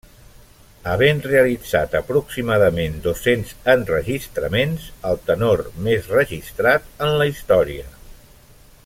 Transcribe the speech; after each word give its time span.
Havent 0.93 1.19
realitzat 1.25 1.97
aproximadament 1.99 2.95
dos-cents 3.03 3.53
enregistraments, 3.75 4.89
el 5.11 5.23
tenor 5.29 5.65
més 5.89 6.11
registrat 6.19 6.91
en 7.09 7.17
la 7.23 7.29
història. 7.35 7.89